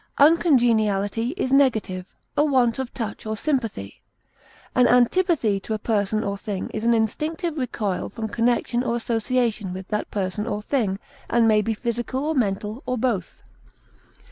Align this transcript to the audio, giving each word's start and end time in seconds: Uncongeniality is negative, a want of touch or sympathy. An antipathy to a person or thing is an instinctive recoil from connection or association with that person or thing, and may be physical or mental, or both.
Uncongeniality 0.17 1.35
is 1.37 1.53
negative, 1.53 2.15
a 2.35 2.43
want 2.43 2.79
of 2.79 2.91
touch 2.91 3.27
or 3.27 3.37
sympathy. 3.37 4.01
An 4.73 4.87
antipathy 4.87 5.59
to 5.59 5.75
a 5.75 5.77
person 5.77 6.23
or 6.23 6.37
thing 6.39 6.71
is 6.73 6.83
an 6.83 6.95
instinctive 6.95 7.55
recoil 7.55 8.09
from 8.09 8.27
connection 8.27 8.81
or 8.81 8.95
association 8.95 9.73
with 9.75 9.89
that 9.89 10.09
person 10.09 10.47
or 10.47 10.63
thing, 10.63 10.97
and 11.29 11.47
may 11.47 11.61
be 11.61 11.75
physical 11.75 12.25
or 12.25 12.33
mental, 12.33 12.81
or 12.87 12.97
both. 12.97 13.43